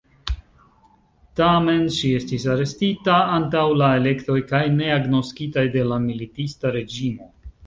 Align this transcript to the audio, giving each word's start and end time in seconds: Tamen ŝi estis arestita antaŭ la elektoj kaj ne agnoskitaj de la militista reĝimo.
Tamen 1.39 1.83
ŝi 1.97 2.09
estis 2.19 2.45
arestita 2.53 3.17
antaŭ 3.35 3.67
la 3.83 3.91
elektoj 3.99 4.39
kaj 4.53 4.63
ne 4.79 4.89
agnoskitaj 4.97 5.67
de 5.77 5.85
la 5.93 6.01
militista 6.09 6.75
reĝimo. 6.79 7.31